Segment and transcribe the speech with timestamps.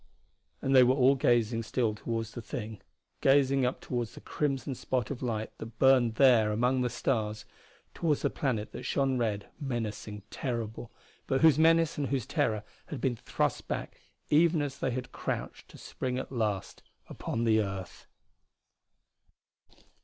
[0.63, 2.81] And they were all gazing still toward the thing.
[3.21, 7.45] Gazing up toward the crimson spot of light that burned there among the stars,
[7.93, 10.89] toward the planet that shone red, menacing, terrible,
[11.27, 13.95] but whose menace and whose terror had been thrust back
[14.31, 18.07] even as they had crouched to spring at last upon the earth.